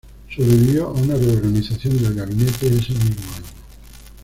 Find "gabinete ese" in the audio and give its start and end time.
2.15-2.91